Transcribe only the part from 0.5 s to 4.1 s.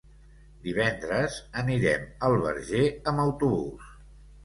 Divendres anirem al Verger amb autobús.